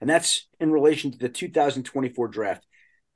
[0.00, 2.64] and that's in relation to the 2024 draft.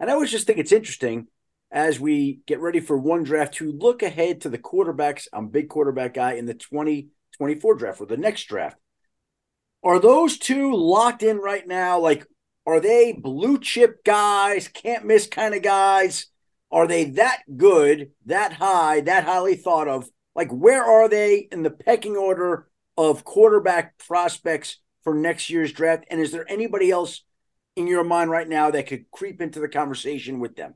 [0.00, 1.28] And I always just think it's interesting
[1.70, 5.28] as we get ready for one draft to look ahead to the quarterbacks.
[5.32, 8.78] I'm big quarterback guy in the 2024 draft or the next draft.
[9.84, 12.00] Are those two locked in right now?
[12.00, 12.26] Like,
[12.66, 16.26] are they blue chip guys, can't miss kind of guys?
[16.70, 20.09] Are they that good, that high, that highly thought of?
[20.35, 26.04] Like, where are they in the pecking order of quarterback prospects for next year's draft?
[26.11, 27.22] And is there anybody else
[27.76, 30.74] in your mind right now that could creep into the conversation with them?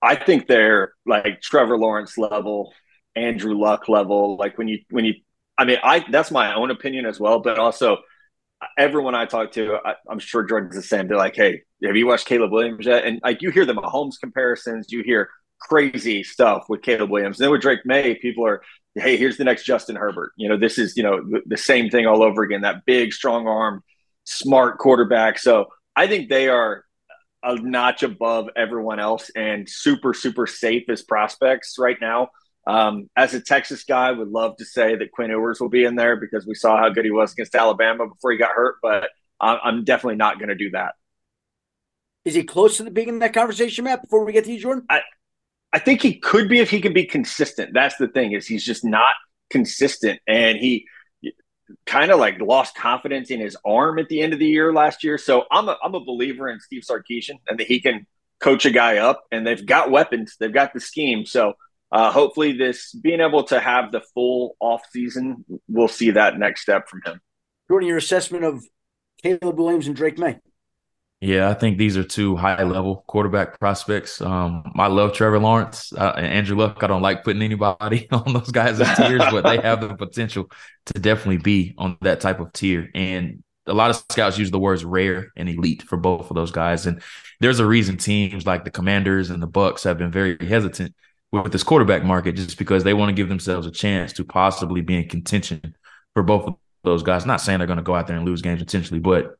[0.00, 2.72] I think they're like Trevor Lawrence level,
[3.16, 4.36] Andrew Luck level.
[4.36, 5.14] Like when you when you,
[5.58, 7.40] I mean, I that's my own opinion as well.
[7.40, 7.98] But also,
[8.76, 11.08] everyone I talk to, I, am sure Jordan's the same.
[11.08, 14.18] They're like, "Hey, have you watched Caleb Williams yet?" And like you hear the Mahomes
[14.20, 17.38] comparisons, you hear crazy stuff with Caleb Williams.
[17.38, 18.62] And then with Drake Maye, people are,
[18.94, 22.06] "Hey, here's the next Justin Herbert." You know, this is you know the, same thing
[22.06, 22.62] all over again.
[22.62, 23.82] That big, strong arm,
[24.24, 25.38] smart quarterback.
[25.38, 26.84] So I think they are
[27.42, 32.28] a notch above everyone else and super, super safe as prospects right now.
[32.66, 35.96] Um, as a Texas guy, would love to say that Quinn Ewers will be in
[35.96, 39.08] there because we saw how good he was against Alabama before he got hurt, but
[39.40, 40.94] I'm definitely not going to do that.
[42.28, 44.02] Is he close to the being in that conversation, Matt?
[44.02, 45.00] Before we get to you, Jordan, I,
[45.72, 47.72] I think he could be if he can be consistent.
[47.72, 49.14] That's the thing is he's just not
[49.48, 50.84] consistent, and he
[51.86, 55.02] kind of like lost confidence in his arm at the end of the year last
[55.02, 55.16] year.
[55.16, 58.06] So I'm a I'm a believer in Steve Sarkisian and that he can
[58.40, 61.24] coach a guy up, and they've got weapons, they've got the scheme.
[61.24, 61.54] So
[61.90, 66.60] uh, hopefully, this being able to have the full off season, we'll see that next
[66.60, 67.22] step from him.
[67.70, 68.62] Jordan, your assessment of
[69.22, 70.40] Caleb Williams and Drake Maye.
[71.20, 74.20] Yeah, I think these are two high level quarterback prospects.
[74.20, 76.78] Um, I love Trevor Lawrence uh, and Andrew Luck.
[76.84, 80.48] I don't like putting anybody on those guys tiers, but they have the potential
[80.86, 82.88] to definitely be on that type of tier.
[82.94, 86.52] And a lot of scouts use the words rare and elite for both of those
[86.52, 86.86] guys.
[86.86, 87.02] And
[87.40, 90.94] there's a reason teams like the Commanders and the Bucs have been very hesitant
[91.32, 94.82] with this quarterback market just because they want to give themselves a chance to possibly
[94.82, 95.74] be in contention
[96.14, 96.54] for both of
[96.84, 97.26] those guys.
[97.26, 99.37] Not saying they're going to go out there and lose games intentionally, but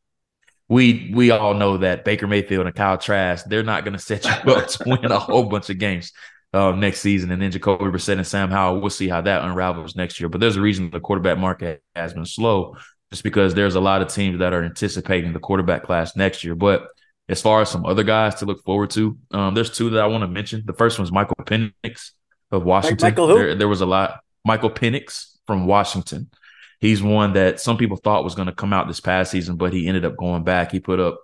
[0.68, 4.24] we we all know that Baker Mayfield and Kyle Trask, they're not going to set
[4.24, 6.12] you up to win a whole bunch of games
[6.52, 7.30] uh, next season.
[7.30, 10.28] And then Jacoby Brissett and Sam Howell, we'll see how that unravels next year.
[10.28, 12.76] But there's a reason the quarterback market has been slow,
[13.10, 16.54] just because there's a lot of teams that are anticipating the quarterback class next year.
[16.54, 16.88] But
[17.28, 20.06] as far as some other guys to look forward to, um, there's two that I
[20.06, 20.62] want to mention.
[20.66, 22.10] The first one's Michael Penix
[22.50, 23.06] of Washington.
[23.06, 23.34] Michael who?
[23.34, 24.20] There, there was a lot.
[24.44, 26.30] Michael Penix from Washington.
[26.80, 29.72] He's one that some people thought was going to come out this past season, but
[29.72, 30.70] he ended up going back.
[30.70, 31.18] He put up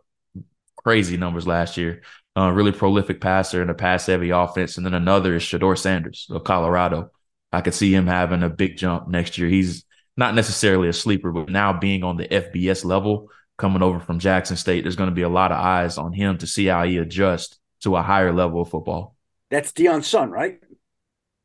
[0.76, 2.02] crazy numbers last year.
[2.36, 4.76] Uh, really prolific passer in a pass heavy offense.
[4.76, 7.10] And then another is Shedeur Sanders of Colorado.
[7.52, 9.48] I could see him having a big jump next year.
[9.48, 9.84] He's
[10.16, 14.56] not necessarily a sleeper, but now being on the FBS level, coming over from Jackson
[14.56, 16.98] State, there's going to be a lot of eyes on him to see how he
[16.98, 19.16] adjusts to a higher level of football.
[19.50, 20.58] That's Deion's son, right?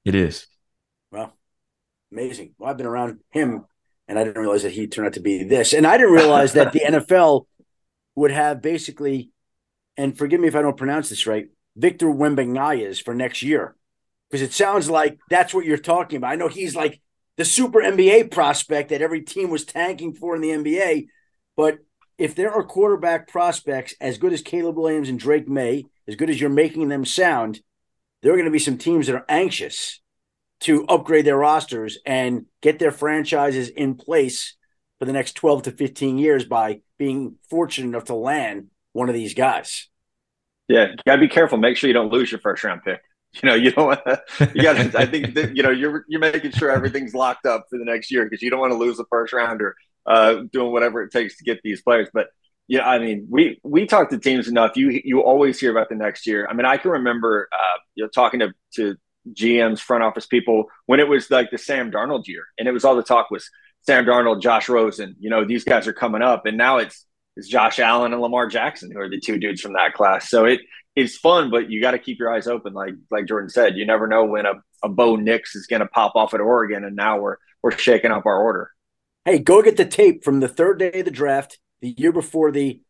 [0.06, 0.48] It is.
[1.12, 1.38] Well,
[2.12, 2.56] amazing.
[2.58, 3.66] Well, I've been around him
[4.10, 5.72] and I didn't realize that he turned out to be this.
[5.72, 7.46] And I didn't realize that the NFL
[8.16, 9.30] would have basically,
[9.96, 13.76] and forgive me if I don't pronounce this right, Victor Wembanyama for next year,
[14.30, 16.32] because it sounds like that's what you're talking about.
[16.32, 17.00] I know he's like
[17.38, 21.06] the super NBA prospect that every team was tanking for in the NBA,
[21.56, 21.78] but
[22.18, 26.32] if there are quarterback prospects as good as Caleb Williams and Drake Maye, as good
[26.32, 27.62] as you're making them sound,
[28.24, 30.02] there are going to be some teams that are anxious
[30.62, 34.56] to upgrade their rosters and get their franchises in place
[35.00, 39.16] for the next 12 to 15 years by being fortunate enough to land one of
[39.16, 39.88] these guys.
[40.68, 41.58] Yeah, you got to be careful.
[41.58, 43.02] Make sure you don't lose your first round pick.
[43.44, 46.20] You know, you don't want to, you got I think that, you know, you're, you're
[46.20, 48.98] making sure everything's locked up for the next year because you don't want to lose
[48.98, 49.76] the first rounder
[50.08, 52.10] uh, doing whatever it takes to get these players.
[52.12, 52.30] But
[52.68, 54.76] yeah, I mean, we, we talk to teams enough.
[54.76, 56.48] You, you always hear about the next year.
[56.50, 58.96] I mean, I can remember, uh, you know, talking to, to
[59.34, 62.86] GMs, front office people when it was like the Sam Darnold year, and it was
[62.86, 63.50] all the talk was
[63.86, 65.16] Sam Darnold, Josh Rosen.
[65.20, 67.06] You know, these guys are coming up, and now it's
[67.36, 70.30] it's Josh Allen and Lamar Jackson who are the two dudes from that class.
[70.30, 70.62] So it
[70.96, 72.74] it's fun, but you got to keep your eyes open.
[72.74, 74.54] Like like Jordan said, you never know when a,
[74.84, 78.12] a Bo Nix is going to pop off at Oregon, and now we're we're shaking
[78.12, 78.72] up our order.
[79.26, 82.52] Hey, go get the tape from the third day of the draft, the year before
[82.52, 82.82] the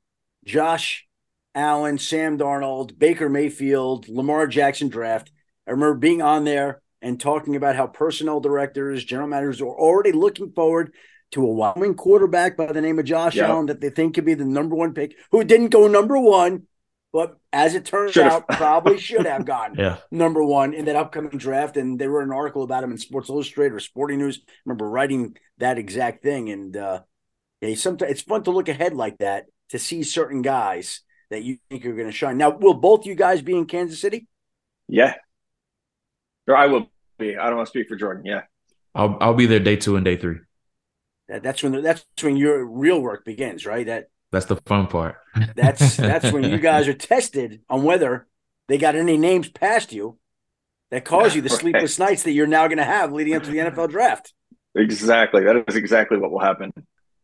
[0.45, 1.07] Josh
[1.53, 5.31] Allen, Sam Darnold, Baker Mayfield, Lamar Jackson draft
[5.69, 10.11] I remember being on there and talking about how personnel directors, general managers are already
[10.11, 10.95] looking forward
[11.31, 13.49] to a Wyoming quarterback by the name of Josh yep.
[13.49, 16.63] Allen that they think could be the number one pick, who didn't go number one,
[17.13, 18.31] but as it turns Should've.
[18.31, 19.97] out, probably should have gone yeah.
[20.09, 21.77] number one in that upcoming draft.
[21.77, 24.41] And they wrote an article about him in Sports Illustrated or Sporting News.
[24.47, 26.49] I remember writing that exact thing.
[26.49, 27.01] And uh,
[27.61, 31.59] yeah, sometimes it's fun to look ahead like that to see certain guys that you
[31.69, 32.37] think are going to shine.
[32.37, 34.27] Now, will both you guys be in Kansas City?
[34.87, 35.13] Yeah,
[36.49, 37.37] or I will be.
[37.37, 38.25] I don't want to speak for Jordan.
[38.25, 38.41] Yeah.
[38.95, 40.37] I'll I'll be there day two and day three.
[41.27, 43.85] That, that's when that's when your real work begins, right?
[43.85, 45.15] That that's the fun part.
[45.55, 48.27] that's that's when you guys are tested on whether
[48.67, 50.17] they got any names past you
[50.91, 51.59] that cause you the right.
[51.59, 54.33] sleepless nights that you're now going to have leading up to the NFL draft.
[54.75, 55.43] Exactly.
[55.43, 56.71] That is exactly what will happen.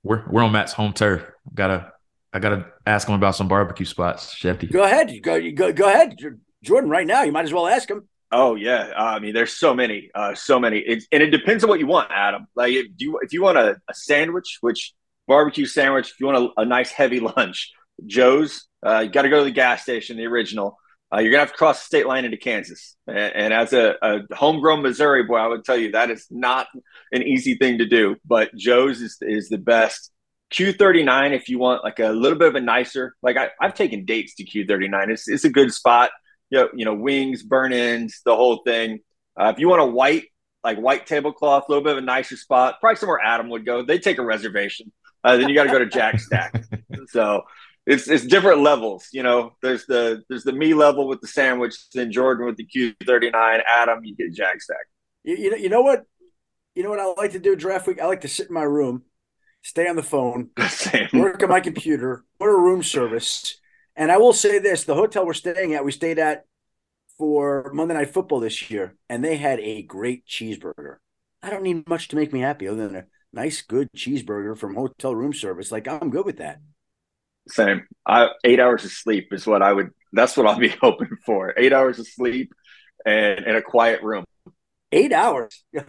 [0.04, 1.24] We're we're on Matt's home turf.
[1.54, 1.92] Gotta
[2.32, 4.72] I gotta ask him about some barbecue spots, Schefty.
[4.72, 5.12] Go ahead.
[5.24, 6.16] Go go go ahead,
[6.64, 6.90] Jordan.
[6.90, 8.08] Right now, you might as well ask him.
[8.38, 11.64] Oh yeah, uh, I mean, there's so many, uh, so many, it's, and it depends
[11.64, 12.48] on what you want, Adam.
[12.54, 14.94] Like, if you if you want a, a sandwich, which
[15.28, 16.12] barbecue sandwich.
[16.12, 17.72] If you want a, a nice heavy lunch,
[18.06, 18.68] Joe's.
[18.86, 20.78] Uh, you got to go to the gas station, the original.
[21.14, 23.96] Uh, you're gonna have to cross the state line into Kansas, and, and as a,
[24.02, 26.68] a, homegrown Missouri boy, I would tell you that is not
[27.12, 28.16] an easy thing to do.
[28.26, 30.12] But Joe's is is the best.
[30.54, 34.06] Q39, if you want like a little bit of a nicer, like I, have taken
[34.06, 35.10] dates to Q39.
[35.10, 36.12] It's it's a good spot.
[36.56, 39.00] You know, you know, wings, burnt ends, the whole thing.
[39.38, 40.24] Uh, if you want a white,
[40.64, 43.84] like white tablecloth, a little bit of a nicer spot, probably somewhere Adam would go.
[43.84, 44.92] They take a reservation.
[45.22, 46.64] Uh, then you got to go to Jack Stack.
[47.10, 47.44] so
[47.86, 49.10] it's it's different levels.
[49.12, 52.66] You know, there's the there's the me level with the sandwich, then Jordan with the
[52.66, 54.86] Q39, Adam, you get Jack Stack.
[55.26, 56.06] You, you know, you know what,
[56.74, 58.00] you know what I like to do draft week.
[58.00, 59.04] I like to sit in my room,
[59.62, 61.10] stay on the phone, Same.
[61.14, 63.60] work on my computer, order room service.
[63.96, 66.46] And I will say this: the hotel we're staying at, we stayed at
[67.18, 70.98] for Monday Night Football this year, and they had a great cheeseburger.
[71.42, 74.76] I don't need much to make me happy other than a nice, good cheeseburger from
[74.76, 75.72] hotel room service.
[75.72, 76.60] Like I'm good with that.
[77.48, 77.88] Same.
[78.06, 79.92] I, eight hours of sleep is what I would.
[80.12, 81.54] That's what I'll be hoping for.
[81.58, 82.54] Eight hours of sleep
[83.06, 84.26] and in a quiet room.
[84.96, 85.62] Eight hours.
[85.74, 85.84] yeah,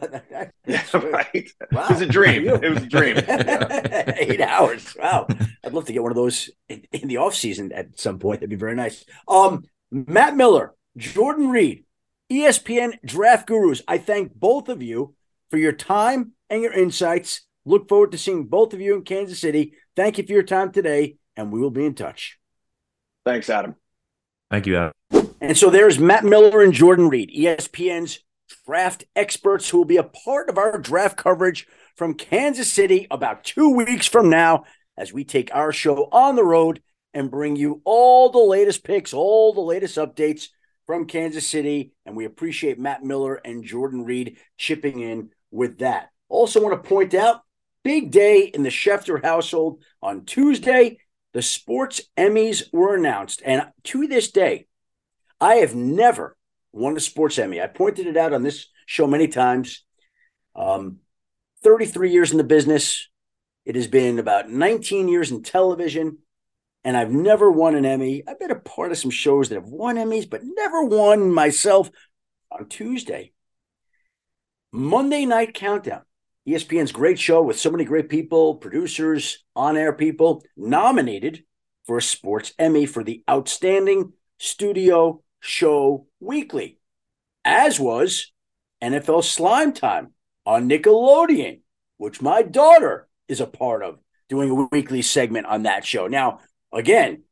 [0.92, 1.50] right.
[1.70, 1.84] Wow.
[1.84, 2.48] It was a dream.
[2.48, 3.16] It was a dream.
[3.26, 4.14] Yeah.
[4.16, 4.96] Eight hours.
[4.98, 5.28] Wow.
[5.64, 8.40] I'd love to get one of those in, in, the off season at some point.
[8.40, 9.04] That'd be very nice.
[9.28, 11.84] Um, Matt Miller, Jordan Reid,
[12.32, 13.80] ESPN Draft Gurus.
[13.86, 15.14] I thank both of you
[15.50, 17.42] for your time and your insights.
[17.64, 19.74] Look forward to seeing both of you in Kansas City.
[19.94, 22.38] Thank you for your time today and we will be in touch.
[23.24, 23.76] Thanks, Adam.
[24.50, 24.92] Thank you, Adam.
[25.40, 28.20] And so there's Matt Miller and Jordan Reid, ESPN's
[28.66, 33.44] draft experts who will be a part of our draft coverage from Kansas City about
[33.44, 34.64] two weeks from now
[34.96, 36.82] as we take our show on the road
[37.14, 40.48] and bring you all the latest picks, all the latest updates
[40.86, 41.92] from Kansas City.
[42.04, 46.10] And we appreciate Matt Miller and Jordan Reid chipping in with that.
[46.28, 47.42] Also, want to point out
[47.82, 50.98] big day in the Schefter household on Tuesday
[51.36, 53.42] the sports Emmys were announced.
[53.44, 54.66] And to this day,
[55.38, 56.35] I have never
[56.76, 57.60] won a sports Emmy.
[57.60, 59.82] I pointed it out on this show many times.
[60.54, 60.98] Um,
[61.62, 63.08] 33 years in the business.
[63.64, 66.18] It has been about 19 years in television,
[66.84, 68.22] and I've never won an Emmy.
[68.28, 71.90] I've been a part of some shows that have won Emmys, but never won myself
[72.52, 73.32] on Tuesday.
[74.70, 76.02] Monday Night Countdown.
[76.46, 81.42] ESPN's great show with so many great people, producers, on air people, nominated
[81.86, 86.78] for a Sports Emmy for the Outstanding Studio Show Weekly,
[87.44, 88.32] as was
[88.82, 90.12] NFL Slime Time
[90.44, 91.60] on Nickelodeon,
[91.96, 96.06] which my daughter is a part of, doing a weekly segment on that show.
[96.06, 96.40] Now,
[96.72, 97.22] again,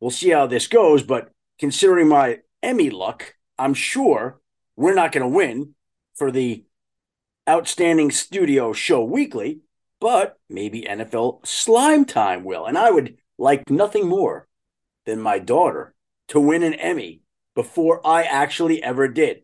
[0.00, 4.40] we'll see how this goes, but considering my Emmy luck, I'm sure
[4.76, 5.74] we're not going to win
[6.14, 6.64] for the
[7.48, 9.60] Outstanding Studio Show Weekly,
[10.00, 12.66] but maybe NFL Slime Time will.
[12.66, 14.48] And I would like nothing more
[15.04, 15.94] than my daughter
[16.28, 17.20] to win an Emmy
[17.56, 19.42] before I actually ever did.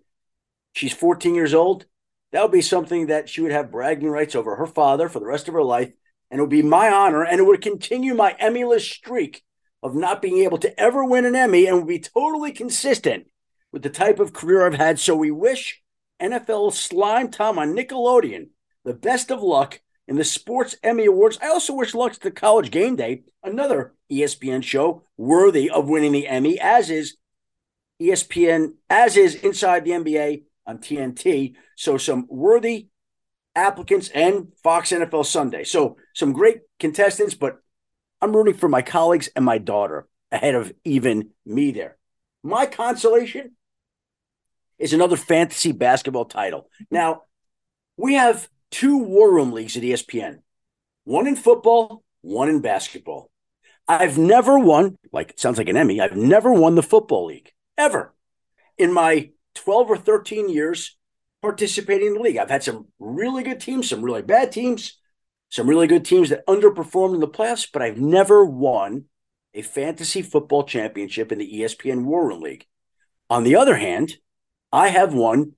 [0.75, 1.87] She's 14 years old.
[2.31, 5.27] That would be something that she would have bragging rights over her father for the
[5.27, 5.91] rest of her life.
[6.31, 9.43] And it would be my honor, and it would continue my Emmyless streak
[9.83, 13.27] of not being able to ever win an Emmy and would be totally consistent
[13.73, 14.99] with the type of career I've had.
[14.99, 15.83] So we wish
[16.23, 18.49] NFL Slime Time on Nickelodeon.
[18.85, 21.39] The best of luck in the Sports Emmy Awards.
[21.43, 26.29] I also wish luck to College Game Day, another ESPN show worthy of winning the
[26.29, 27.17] Emmy, as is
[28.09, 31.55] ESPN, as is Inside the NBA on TNT.
[31.77, 32.89] So some worthy
[33.55, 35.65] applicants and Fox NFL Sunday.
[35.65, 37.59] So some great contestants, but
[38.21, 41.97] I'm rooting for my colleagues and my daughter ahead of even me there.
[42.43, 43.53] My consolation
[44.79, 46.69] is another fantasy basketball title.
[46.91, 47.23] Now,
[47.97, 50.39] we have two war room leagues at ESPN
[51.05, 53.29] one in football, one in basketball.
[53.89, 57.53] I've never won, like it sounds like an Emmy, I've never won the football league
[57.77, 58.15] ever
[58.79, 60.97] in my 12 or 13 years
[61.41, 62.37] participating in the league.
[62.37, 64.99] I've had some really good teams, some really bad teams,
[65.51, 69.05] some really good teams that underperformed in the playoffs, but I've never won
[69.55, 72.67] a fantasy football championship in the ESPN War Room League.
[73.29, 74.15] On the other hand,
[74.73, 75.53] I have won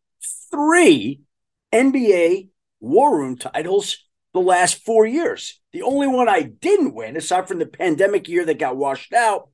[0.51, 1.21] three
[1.73, 2.49] NBA
[2.81, 3.99] War Room titles
[4.33, 5.61] the last four years.
[5.73, 9.51] The only one I didn't win, aside from the pandemic year that got washed out,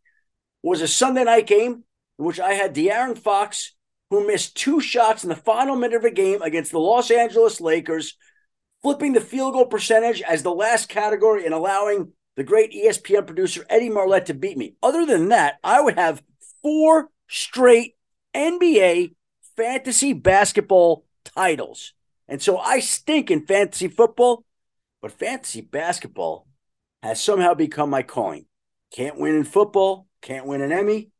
[0.63, 1.85] was a Sunday night game
[2.21, 3.75] in which I had De'Aaron Fox,
[4.11, 7.61] who missed two shots in the final minute of a game against the Los Angeles
[7.61, 8.17] Lakers,
[8.83, 13.65] flipping the field goal percentage as the last category and allowing the great ESPN producer
[13.71, 14.75] Eddie Marlette to beat me.
[14.83, 16.23] Other than that, I would have
[16.63, 17.97] four straight
[18.35, 19.15] NBA
[19.57, 21.95] fantasy basketball titles.
[22.29, 24.45] And so I stink in fantasy football,
[25.01, 26.47] but fantasy basketball,
[27.03, 28.45] has somehow become my calling.
[28.95, 31.11] Can't win in football, can't win an Emmy,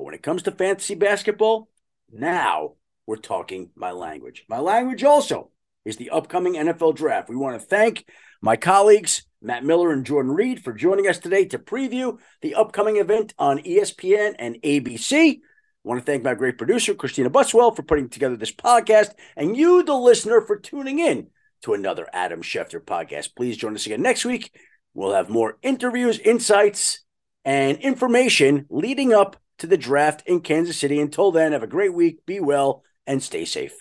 [0.00, 1.68] but when it comes to fantasy basketball,
[2.10, 2.72] now
[3.06, 4.46] we're talking my language.
[4.48, 5.50] My language also
[5.84, 7.28] is the upcoming NFL draft.
[7.28, 8.06] We want to thank
[8.40, 12.96] my colleagues, Matt Miller and Jordan Reid, for joining us today to preview the upcoming
[12.96, 15.32] event on ESPN and ABC.
[15.32, 15.38] I
[15.84, 19.82] want to thank my great producer, Christina Buswell, for putting together this podcast, and you,
[19.82, 21.26] the listener, for tuning in
[21.64, 23.36] to another Adam Schefter podcast.
[23.36, 24.50] Please join us again next week.
[24.94, 27.04] We'll have more interviews, insights,
[27.44, 31.00] and information leading up to the draft in Kansas City.
[31.00, 33.80] Until then, have a great week, be well, and stay safe.